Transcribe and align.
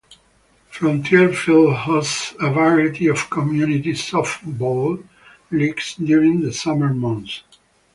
Frontier 0.71 1.31
Field 1.31 1.75
hosts 1.75 2.33
a 2.39 2.51
variety 2.51 3.05
of 3.05 3.29
community 3.29 3.91
softball 3.93 5.07
leagues 5.51 5.93
during 5.97 6.41
the 6.41 6.51
summer 6.51 6.91
months. 6.91 7.43